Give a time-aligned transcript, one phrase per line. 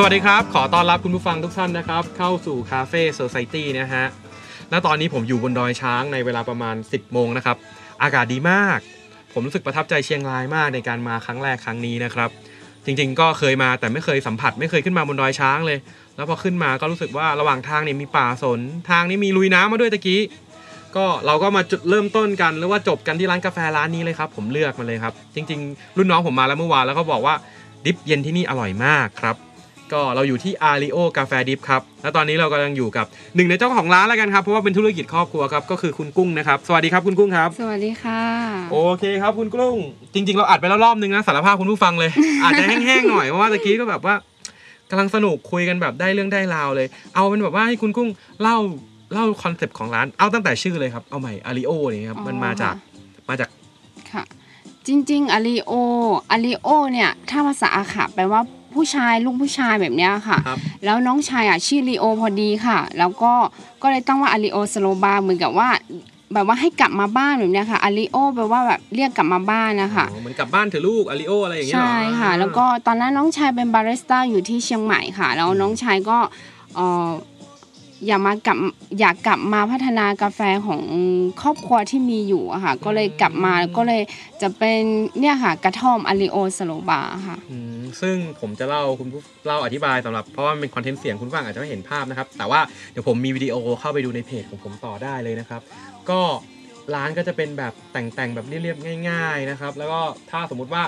[0.00, 4.04] สวัสดีครับ ขอต้อนรับคุณผู้ฟังทุกท่านนะครับ เข้าสู่คาเฟ่โซซ i ตี้นะฮะ
[4.72, 7.56] ณ ตอนนี้ผมอยู่บนดอยช้างในเวลาประมาณ 10 โมงนะครับ
[8.02, 8.78] อากาศดีมาก
[9.32, 12.30] ผมรู้สึกประทับใจเชียงรายมากในการมาครั้งแรกครั้งนี้นะครับ
[12.84, 15.78] จริงๆ ก็เคยมาแต่ไม่เคยสัมผัส ไม่เคยขึ้นมาบนดอยช้างเลย
[16.16, 18.60] แล้วพอขึ้นมาก็รู้สึกว่าระหว่างทางเนี่ยมีป่าสน
[18.90, 20.20] ทางนี้มีลุยน้ำมาด้วยตะกี้
[20.96, 27.34] ก็เราก็มาจุดเริ่มต้นกัน หรือว่าจบกันที่ร้านกาแฟร้านนี้เลยครับ ผมเลือกมาเลยครับ จริง ๆ รุ่นน้องผมมาแล้วเมื่อวานแล้วเขาบอกว่า
[27.84, 29.36] ดิฟเย็นที่นี่อร่อยมากครับ
[29.92, 33.06] ก็เราอยู่ที่อาริโอกาแฟดิฟครับ แล้วตอนนี้เรากำลังอยู่กับ
[33.36, 38.22] หนึ่งในเจ้าของร้านแล้วกันครับ เพราะว่าเป็นธุรกิจครอบครัวครับ ก็คือคุณกุ้งนะครับ สวัสดีครับคุณกุ้งครับ สวัสดีค่ะ
[38.72, 39.76] โอเคครับคุณกุ้ง
[40.14, 42.10] จริง ๆ เราอัดไปแล้วรอบนึงนะสารภาพคุณผู้ฟังเลย
[42.42, 44.14] อาจจะแห้งๆหน่อยเพราะว่าตะกี้ก็แบบว่า
[44.90, 48.08] กำลังสนุกคุยกันแบบได้เรื่องได้ราวเลย เอาเป็นแบบว่าให้คุณกุ้ง
[48.42, 48.56] เล่า
[49.12, 52.74] เล่าคอนเซปต์ของร้าน เอาตั้งแต่ชื่อเลยครับ เอาใหม่อาริโอนี่ครับ มันมาจาก
[53.28, 53.48] มาจาก
[54.12, 54.22] ค่ะ
[54.86, 55.72] จริงๆอาริโอ
[56.30, 58.40] อาริโอเนี่ย ถ้าภาษาอาขาแปลว่า
[58.78, 63.32] ผู้ชายลูกผู้ชายแบบเนี้ยค่ะ ครับ แล้วน้องชายอะชื่อลีโอพอดีค่ะ แล้วก็
[63.82, 65.68] ก็เลยตั้งว่าอาริโอ Slow Bar เหมือนกับว่า
[66.34, 76.18] แบบว่าให้กลับมาบ้านแบบเนี้ยค่ะอาริโอแปลว่าแบบเรียกกลับมาบ้านนะคะ อ๋อเหมือนกลับบ้านเถอะลูกอาริโออะไรอย่างเงี้ยเหรอ ใช่ค่ะ แล้วก็ตอนนั้นน้องชายเป็นบาริสต้าอยู่ที่เชียงใหม่ค่ะ แล้วน้องชายก็
[76.74, 77.08] เอ่อ
[78.06, 78.56] อยากมากลับ
[79.00, 80.82] อยากกลับมาพัฒนากาแฟของ
[81.42, 84.02] ครอบครัวที่มีอยู่อะค่ะ ก็เลยกลับมาก็เลย
[84.42, 84.80] จะเป็น
[85.20, 87.67] เนี่ยค่ะกระท่อมอาริโอ Slow Bar ค่ะ อืม
[88.02, 92.60] ซึ่งผมจะเล่าคุณผู้เล่าอธิบายสำหรับเพราะว่ามันเป็น content เสียงคุณฟังอาจจะไม่เห็นภาพนะครับ แต่ว่า
[92.92, 95.60] เดี๋ยวผมมีวิดีโอเข้าไปดูในเพจของผมต่อได้เลยนะครับ
[96.10, 96.20] ก็
[96.94, 100.00] ร้านก็จะเป็นแบบแต่งๆแบบเรียบๆง่าย ๆนะครับ แล้วก็
[100.30, 100.82] ถ้าสมมุติว่า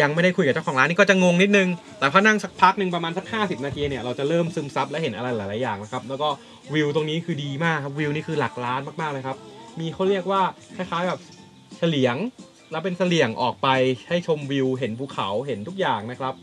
[0.00, 6.28] ยังไม่ได้คุยกับเจ้าของร้านนี่ก็จะงงนิดนึง แต่พอนั่งสักพักหนึ่งประมาณสัก 50 นาทีเนี่ยเราจะเริ่มซึมซับและเห็นอะไรหลายๆอย่างนะครับ แล้วก็
[6.74, 9.36] วิวตรงนี้คือดีมากครับวิวนี่คือหลักล้านมากๆเลยครับ
[9.78, 10.42] มีเขาเรียกว่า
[10.76, 11.20] คล้ายๆแบบ
[11.76, 12.16] เฉลียง
[12.72, 13.68] แล้วเป็นเสลี่ยงออกไป
[14.08, 16.34] ให้ชมวิวเห็นภูเขาเห็นทุกอย่างนะครับ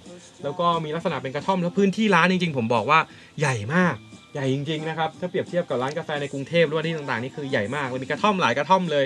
[0.43, 2.99] แล้วก็มีลักษณะเป็นกระท่อมแล้วพื้นที่ร้านจริงๆ ผมบอกว่า
[3.39, 3.95] ใหญ่มาก
[4.33, 9.05] ใหญ่จริงๆนะครับถ้าเปรียบเทียบกับร้านกาแฟในกรุงเทพหรือว่าที่ต่างๆนี่คือใหญ่มากเลยมีกระท่อมหลายกระท่อมเลย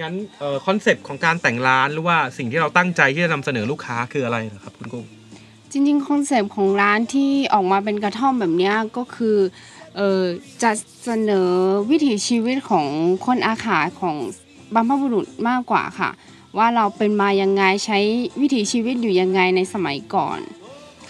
[0.00, 0.14] งั้น
[0.66, 5.04] คอนเซปต์ของการแต่งร้านหรือว่าสิ่งที่เราตั้งใจที่จะนำเสนอลูกค้าคืออะไรนะครับคุณกุ้ง
[5.72, 9.36] จริงๆคอนเซปต์ของร้านที่ออกมาเป็นกระท่อมแบบนี้ก็คือ
[9.98, 10.22] ออ
[10.62, 10.70] จะ
[11.04, 11.48] เสนอ
[11.90, 12.86] วิถีชีวิตของ
[13.26, 14.16] คนอาขาของ
[14.74, 16.10] บรรพบุรุษมากกว่าค่ะ
[16.58, 17.98] ว่าเราเป็นมายังไงใช้
[18.40, 20.40] วิถีชีวิตอยู่ยังไงในสมัยก่อน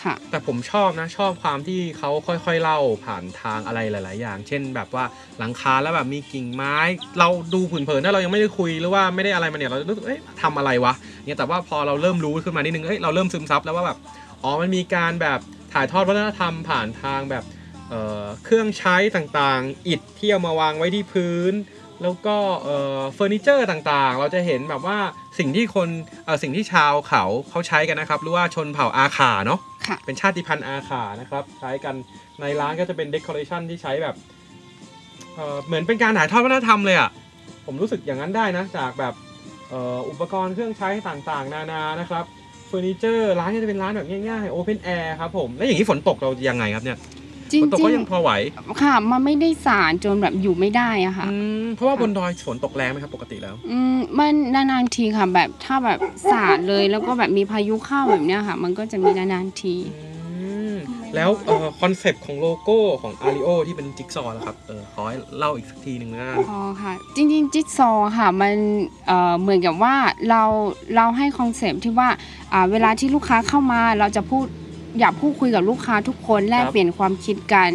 [0.02, 5.04] ค่ะ แต่ผมชอบนะชอบความที่เขาค่อยๆเล่าผ่านทางอะไรหลาย ๆ อย่าง เช่น แบบว่า
[5.38, 6.76] หลังคาแล้วแบบมีกิ่งไม้
[7.18, 10.92] เราดูผุนเผินถ้าเรายังไม่ได้คุยหรือว่าไม่ได้อะไรมาเนี่ยเรารู้สึกเอ๊ะทำอะไรวะ
[11.24, 13.98] เนี่ยแต่ว่าพอเราเริ่มรู้ขึ้นมานิดนึงเอ้ยเราเริ่มซึมซับแล้วว่าแบบ
[14.42, 15.40] อ๋อมันมีการแบบ
[15.72, 17.92] ถ่ายทอดวัฒนธรรมผ่านทางแบบ
[18.44, 21.52] เครื่องใช้ต่างๆ อิฐที่เอามาวางไว้ที่พื้น
[22.02, 24.98] แล้วก็เอ่อเฟอร์นิเจอร์ต่างๆ เราจะเห็นแบบว่า
[25.38, 25.88] สิ่งที่คน
[26.24, 31.94] เอ่อสิ่งที่ชาวเขาเขาใช้กันนะครับหรือว่าชนเผ่าอาขาเนาะค่ะเป็นชาติพันธุ์อาขานะครับ ใช้กัน
[32.40, 34.14] ในร้านก็จะเป็น decoration ที่ใช้แบบ
[35.34, 37.10] เอ่อเหมือนเป็นการถ่ายทอดวัฒนธรรมเลยอะค่ะ
[37.66, 39.14] ผมรู้สึกอย่างนั้นได้นะ จากแบบ
[39.70, 42.24] เอ่ออุปกรณ์เครื่องใช้ต่างๆ นานานะครับ
[42.66, 46.98] เฟอร์นิเจอร์ร้านก็จะเป็นร้านแบบง่ายๆ open air ครับผมแล้วอย่างนี้ฝนตกเรายังไงครับเนี่ย
[47.52, 55.98] จริงฝนตกก็ยังพอไหวๆค่ะ มันไม่ได้สาดจนแบบอยู่ไม่ได้อะค่ะ อืมเพราะว่าบนดอยฝนตกแรงไหมครับปกติแล้ว อืมมันนานๆทีค่ะ แบบถ้าแบบ
[56.30, 59.76] สาดเลยแล้วก็แบบมีพายุเข้าแบบเนี้ยค่ะ มันก็จะมีนานๆที
[60.42, 60.76] อืม
[61.14, 68.54] แล้วเอ่อ concept ของโลโก้ของอาริโอที่เป็นจิ๊กซอว์นะครับเออขอให้เล่าอีกสักทีหนึ่งนะ อ๋อค่ะ จริงๆ จิ๊กซอว์ค่ะมัน
[69.06, 69.94] เอ่อเหมือนกับว่า
[70.30, 70.42] เรา
[70.96, 72.08] เราให้ concept ที่ว่า
[72.52, 74.46] อ่าเวลาที่ลูกค้าเข้ามาเราจะพูด
[75.00, 77.70] อยากพูดคุยกับลูกค้าทุกคนแลกเปลี่ยนความคิดกัน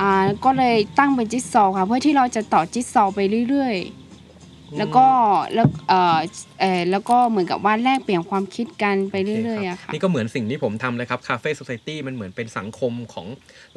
[0.00, 5.06] อ่าก็เลยตั้งเป็นจิ๊กซอว์ค่ะ เพื่อที่เราจะต่อจิ๊กซอว์ไปเรื่อยๆ แล้วก็
[5.54, 6.18] แล้วเอ่อ
[6.60, 13.26] เอ่อแล้วก็เหมือนกับว่าแลกเปลี่ยนความคิดกันไปเรื่อยๆอะค่ะนี่ก็เหมือนสิ่งที่ผมทำเลยครับคาเฟ่ o c i ตี้มันเหมือนเป็นสังคมของ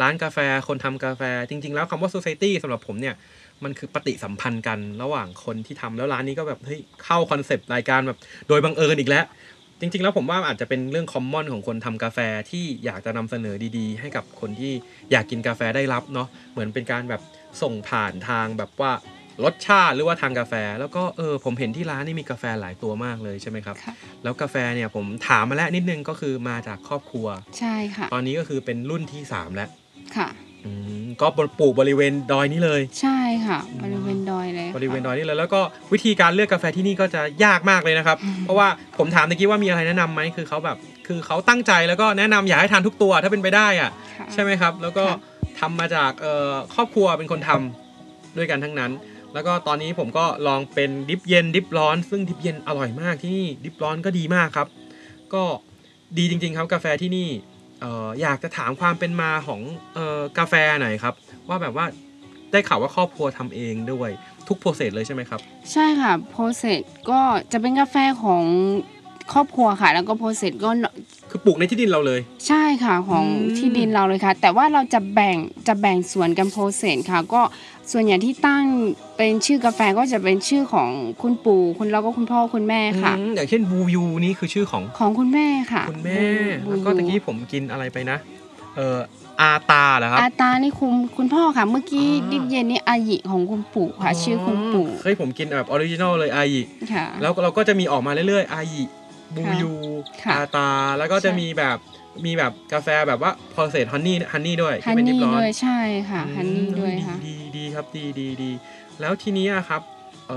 [0.01, 0.37] ร้านกาแฟ
[0.67, 3.15] คนทำกาแฟ จริง ๆ แล้วคำว่า society สำหรับผมเนี่ย
[3.63, 9.25] มันคือปฏิสัมพันธ์กันระหว่างคนที่ทำแล้วร้านนี้ก็แบบเฮ้ยเข้าคอนเซปต์รายการแบบโดยบังเอิญอีกแล้ว
[9.79, 12.19] จริง ๆ แล้วผมว่าอาจจะเป็นเรื่องคอมมอนของคนทำกาแฟ
[12.51, 14.73] ที่อยากจะนำเสนอดีๆ ให้กับคนที่
[15.11, 17.21] อยากกินกาแฟได้รับเนาะเหมือนเป็นการแบบ
[17.61, 18.91] ส่งผ่านทางแบบว่า
[19.43, 23.93] รสชาติหรือว่าทางกาแฟ แล้วก็เออผมเห็นที่ร้านนี่มีกาแฟหลายตัวมากเลยใช่ไหมครับค่ะ
[24.23, 27.27] แล้วกาแฟเนี่ยผมถามมาแล้วนิดนึงก็คือมาจากครอบครัว
[27.59, 29.69] ใช่ค่ะ ตอนนี้ก็คือเป็นรุ่นที่ 3 แล้ว
[30.17, 30.27] ค่ะ
[30.65, 30.71] อื
[31.01, 31.27] มก็
[31.59, 33.96] ปลูกบริเวณดอยนี้เลย ใช่ค่ะ บริเว
[34.77, 35.61] บริเวณดอยนี้เลยแล้วก็
[35.93, 40.77] วิธีการเลือกกาแฟที่นี่ก็จะยากมากเลยนะครับ เพราะว่าผมถามตะกี้ว่ามีอะไรแนะนำไหมคือเขาแบบ
[41.07, 45.19] คือเขาตั้งใจแล้วก็แนะนำอยากให้ทานทุกตัวถ้าเป็นไปได้อะค่ะใช่ไหมครับ แล้วก็ค่ะ
[45.59, 48.91] ทำมาจากเอ่อครอบครัวเป็นคนทำด้วยกันทั้งนั้น
[49.33, 54.67] แล้วก็ตอนนี้ผมก็ลองเป็นดิฟเย็นดิฟร้อน ซึ่งดิฟเย็นอร่อยมากที่นี่ดิฟร้อนก็ดีมากครับ
[55.33, 55.43] ก็
[56.17, 57.27] ดีจริง ๆ ครับกาแฟที่นี่
[57.81, 59.61] เอ่ออยากจะถามความเป็นมาของ
[59.95, 61.13] เอ่อกาแฟหน่อยครับ
[61.49, 61.85] ว่าแบบว่า
[62.51, 64.09] ได้ข่าวว่าครอบครัวทำเองด้วย
[64.47, 65.39] ทุก process เลยใช่ไหมครับ
[65.71, 67.19] ใช่ค่ะ process ก็
[67.51, 68.43] จะเป็นกาแฟของ
[69.33, 70.69] ครอบครัวค่ะ แล้วก็ process ก็
[71.29, 77.41] คือปลูกในที่ดินเราเลย ใช่ค่ะของอืมที่ดินเราเลยค่ะ แต่ว่าเราจะแบ่งจะแบ่งส่วนกัน process ค่ะ ก็
[77.91, 78.63] ส่วนใหญ่ที่ตั้ง
[79.17, 80.89] เป็นชื่อกาแฟก็จะเป็นชื่อของ
[81.21, 86.21] คุณปู่คุณแล้วก็คุณพ่อคุณแม่ค่ะอืมอย่างเช่นบูยูนี่คือชื่อของของคุณแม่ค่ะ คุณแม่
[86.65, 88.17] บูแล้วก็ตะกี้ผมกินอะไรไปนะ
[88.77, 88.99] เอ่อ
[89.41, 96.61] อาตาเหรอครับอาตานี่คุณคุณพ่อค่ะ เมื่อกี้อ๋อดิบเย็นนี่อายิของคุณปู่ค่ะ ชื่อคุณปู่เคยผมกินแบบออริจินอลเลยอายิ
[96.93, 98.83] ค่ะแล้วเราก็จะมีออกมาเรื่อยๆอายิ
[99.35, 99.73] บูยู
[100.23, 101.77] ค่ะอาตาแล้วก็จะใช่มีแบบ
[102.25, 105.79] มีแบบกาแฟแบบว่าพอเศษฮันนี่ฮันนี่ด้วยฮัที่นเป็นดิบนี่ร้อนด้วยใช่
[106.09, 108.51] ค่ะฮันนี่อืมด้วยค่ะดีดีดีครับดีดีดี
[109.01, 109.81] แล้วทีนี้อะครับ
[110.27, 110.33] เอ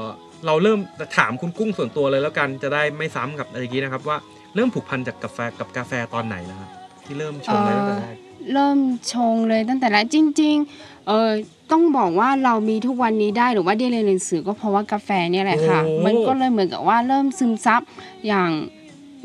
[0.00, 0.04] อ
[0.46, 0.78] เราเริ่ม
[1.18, 4.16] ถามคุณกุ้งส่วนตัวเลยแล้วกันจะได้ไม่ซ้ำกับอะไรกี้นะครับว่า
[4.54, 6.70] เริ่มผูกพันจากกาแฟกับกาแฟตอนไหนนะครับ
[7.04, 8.16] ที่เริ่มชงเลยตั้งแต่แรก
[8.52, 8.78] เริ่ม
[9.12, 11.30] ชงเลยตั้งแต่แรกจริง ๆ เออ
[11.72, 17.80] ต้องบอกว่าเรามีทุกวันนี้ได้หรือว่าได้เรียนหนังสือก็เพราะว่ากาแฟเนี่ยแหละค่ะโอ้มันก็เลยเหมือนกับว่าเริ่มซึมซับ
[18.26, 18.50] อย่าง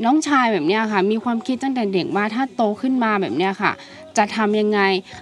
[0.06, 3.72] น้องชายแบบเนี้ยค่ะ มีความคิดตั้งแต่เด็กว่าถ้าโตขึ้นมาแบบเนี้ยค่ะ
[4.18, 4.80] จะทำยังไง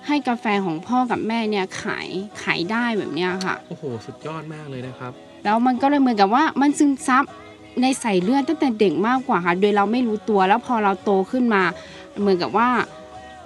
[0.07, 2.07] ให้กาแฟของพ่อกับแม่เนี่ยขาย
[2.41, 5.11] ขายได้แบบเนี้ยค่ะโอ้โหสุดยอดมากเลยนะครับ
[5.43, 7.23] แล้วมันก็เลยเหมือนกับว่ามันซึมซับ
[7.81, 11.63] ในใส่เลือดตั้งแต่เด็กมากกว่าค่ะ โดยเราไม่รู้ตัวแล้วพอเราโตขึ้นมา
[12.19, 12.69] เหมือนกับว่า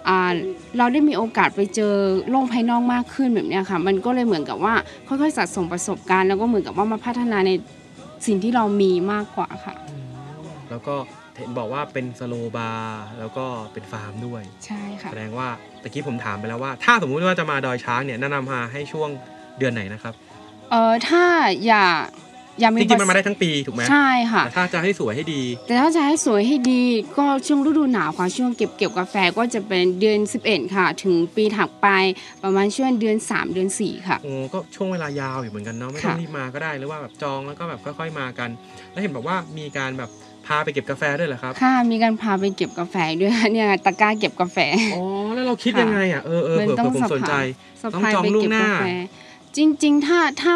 [0.08, 0.34] อ่า
[0.78, 1.94] เราได้มีโอกาสไปเจอ
[2.30, 4.74] โลกภายนอกมากขึ้นแบบเนี้ยค่ะ มันก็เลยเหมือนกับว่า
[5.08, 7.52] ค่อยๆสะสมประสบการณ์แล้วก็เหมือนกับว่ามาพัฒนาใน
[8.28, 9.76] สิ่งที่เรามีมากกว่าค่ะ
[10.70, 10.96] แล้วก็
[11.38, 15.48] เห็นบอกว่าเป็นสโลบาร์แล้วก็เป็นฟาร์มด้วย ใช่ค่ะแสดงว่า
[15.82, 19.10] ตะกี้ผมถามไปแล้วว่า ถ้าสมมุติว่าจะมาดอยช้างเนี่ยแนะนำมาให้ช่วง
[19.58, 20.14] เดือนไหนนะครับ
[20.72, 21.24] เออถ้า
[21.66, 21.86] อย่า
[22.60, 26.84] อย่ามีจริงๆมันมาได้ทั้งปีถูกไหมใช่ค่ะแต่ถ้าจะให้สวยให้ดี แต่ถ้าจะให้สวยให้ดี
[27.18, 31.88] ก็ช่วงฤดูหนาวค่ะช่วงเก็บเกี่ยวกาแฟก็จะเป็นเดือน 11 ค่ะ ถึงปีถัดไป
[32.44, 38.50] ประมาณช่วงเดือน 3 เดือน 4 ค่ะโอ้ก็ช่วงเวลายาวอยู่เหมือนกันเนาะไม่ต้องค่ะรีบมาก็ได้หรือว่าแบบจองแล้วก็แบบค่อย ๆมากัน
[38.92, 40.10] แล้วเห็นบอกว่ามีการแบบ
[40.48, 44.58] พาไปเก็บกาแฟด้วยเหรอครับค่ะมีการพาไปเก็บกาแฟด้วยค่ะเนี่ยตะกร้าเก็บกาแฟ
[44.94, 47.34] อ๋อแล้วเราคิดยังไงอะเออเออมันเผื่อต้เผื่อองผมสนใจ
[47.82, 48.86] สะต้องพายจองไปล่วงเก็บหน้ากาแฟ
[49.58, 50.54] จริง ๆ ถ้าถ้า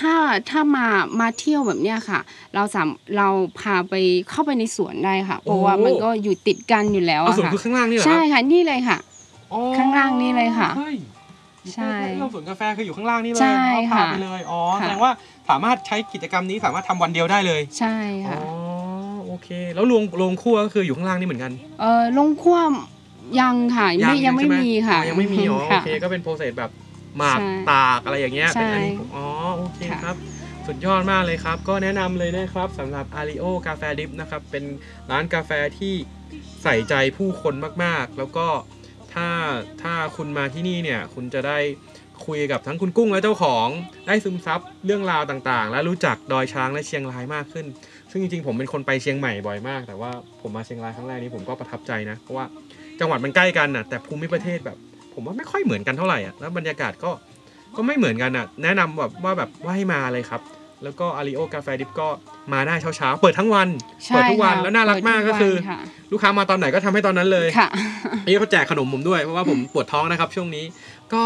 [0.00, 0.14] ถ้า
[0.50, 0.86] ถ้ามา
[1.20, 2.20] มาเที่ยวแบบเนี้ยค่ะ
[2.54, 3.28] เราสามเรา
[3.60, 3.94] พาไป
[4.30, 8.98] เข้าไปในสวนได้ค่ะ เพราะว่ามันก็อยู่ติดกันอยู่แล้วเอาอะส่วนค่ะคือข้างล่างนี่เหรอคใช่รับค่ะนี่เลยค่ะ
[9.52, 10.96] อ๋อข้างล่างนี่เลยค่ะเฮ้ย
[11.74, 13.60] ใช่เราสวนกาแฟคืออยู่ข้างล่างนี่เลยใช่
[13.92, 15.12] พาค่ะไปเลยอ๋อค่ะแสดงว่า
[15.50, 17.96] สามารถใช้กิจกรรมนี้สามารถทำวันเดียวได้เลย ใช่
[18.28, 18.38] อ๋อค่ะ
[19.26, 26.70] โอเค แล้วโรงโรงครัวก็คืออยู่ข้างล่างนี่เหมือนกันเออลงคว่ำยังค่ะไม่ยังไม่ใช่หมีค่ะอ๋อยังไม่มีอ๋อโอค่ะเคก็เป็นโปรเซสแบบ
[27.18, 29.26] หมากใช่ตากอะไรอย่างเงี้ยใช่เป็นอันนี้อ๋อ
[29.56, 30.16] โอเคค่ะ ครับ
[30.66, 34.64] สุดยอดมากเลยครับ ก็แนะนำเลยนะครับสำหรับ a r i o กาแฟดิฟนะครับ เป็น
[35.10, 35.94] ร้านกาแฟที่
[36.62, 37.54] ใส่ใจผู้คน
[37.84, 38.46] มากๆ แล้วก็
[39.12, 39.28] ถ้า
[39.82, 41.58] ถ้าคุณมาที่นี่เนี่ย คุณจะได้
[42.26, 43.68] คุยกับทั้งคุณกุ้งและเจ้าของ
[44.06, 47.66] ได้ซึมซับเรื่องราวต่างๆ และรู้จักดอยช้างและเชียงรายมากขึ้น
[48.10, 50.10] ซึ่งจริงๆ ผมเป็นคนไปเชียงใหม่บ่อยมาก แต่ว่า
[50.40, 52.44] ผมมาเชียงรายครั้งแรกนี้ผมก็ประทับใจนะ เพราะว่า
[53.00, 54.78] จังหวัดมันใกล้กันน่ะแต่ภูมิประเทศแบบ
[55.14, 57.10] ผมว่าไม่ค่อยเหมือนกันเท่าไหร่อะแล้วบรรยากาศก็
[57.76, 60.42] ก็ไม่เหมือนกันอะแนะนำแบบว่าแบบว่าให้มาเลยครับ
[60.84, 62.08] แล้วก็อาริโอกาแฟดิฟก็
[62.52, 63.68] มาได้เช้าๆ เปิดทั้งวัน
[64.04, 65.80] ใช่เปิดทุกวันค่ะแล้วน่ารักมากเปิดก็ทุคือวันค่ะ
[66.12, 67.68] ลูกค้ามาตอนไหนก็ทำให้ตอนนั้นเลยค่ะ
[68.26, 70.64] นี่เขาแจกขนมผมด้วยเพราะว่าผมปวดท้องนะครับช่วงนี้
[71.14, 71.24] ก็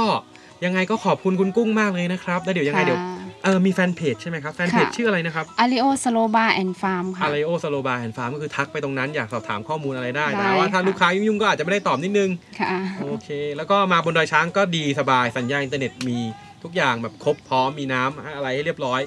[0.65, 3.01] ยังไงก็ขอบคุณคุณกุ้งมากเลยนะครับแล้วเดี๋ยวยังไงเดี๋ยว
[3.45, 7.89] เออมีแฟนเพจใช่ไหมครับ แฟนเพจค่ะชื่ออะไรนะครับอาริโอ Slow Bar and Farm ค่ะ a r i o s l o b
[7.93, 16.19] a r and Farm ก็คือทักไปตรงนั้นอยากสอบถามข้อมูลอะไรได้ได้แต่ว่าถ้าค่ะลูกค้ายุ่งๆก็อาจจะไม่ได้ตอบนิดนึง ค่ะ โอเค แล้วก็มาบนดอยช้างก็ดีสบายสัญญาณอินเทอร์เน็ตมี
[16.63, 19.01] ทุกอย่างแบบครบพร้อมมีน้ำอะไรให้เรียบร้อย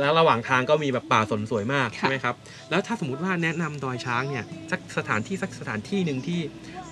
[0.00, 2.34] แล้วระหว่างทางก็มีแบบป่าสนสวยมากค่ะใช่ไหมครับ
[2.70, 6.40] แล้วถ้าสมมติว่าแนะนำดอยช้างเนี่ยสักสถานที่สักสถานที่หนึ่งที่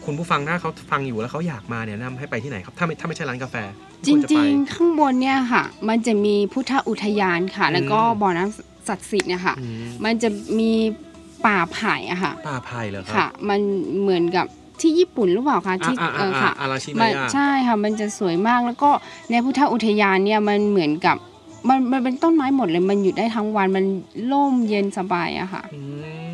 [0.05, 3.57] คุณผู้ฟังถ้าเขาฟังอยู่แล้วเขาอยากมาเนี่ยแนะนำให้ไปที่ไหนครับ ถ้าไม่ถ้าไม่ใช่ร้านกาแฟ
[4.07, 10.29] จควะริไปงๆข้างบนเนี่ยค่ะ มันจะมีพุทธอุทยานค่ะ แล้วก็อืมบ่อน้ำศักดิ์สิทธิ์เนี่ยค่ะอืมมันจะ
[10.59, 10.73] มี
[11.47, 13.61] ป่าไผ่อะค่ะ ป่าไผ่เหรอครัค่ะ มัน
[14.01, 14.47] เหมือนกับ
[14.81, 18.91] ที่ญี่ปุ่นหรือเปล่าคะที่อ่าเออ่าออ่าค่ะอาราชิมัมานยาใช่ค่ะ มันจะสวยมากแล้วก็
[19.31, 21.17] ในพุทธอุทยานเนี่ยมันเหมือนกับ
[21.69, 23.85] มันมันเป็นต้นไม้หมดเลย มันอยู่ได้ทั้งวันมัน
[24.33, 26.32] ร่มเย็นสบายอะค่ะอืมใช่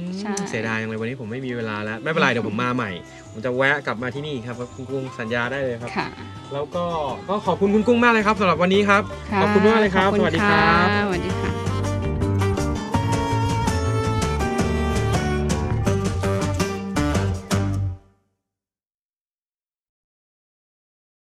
[0.49, 2.91] เสียดายยังเลยวันนี้ผมไม่มีเวลาแล้ว ไม่เป็นไรเดี๋ยวผมมาใหม่
[3.33, 6.09] ผมจะแวะกลับมาที่นี่ครับคุณกุ้งสัญญาได้เลยครับค่ะ
[6.53, 6.85] แล้วก็
[7.29, 11.58] ก็ขอบคุณคุณกุ้งมากเลยครับสำหรับวันนี้ครับะขอบคุณมากเลยครับขอสวัสดีครับะสวัสดีค่ะ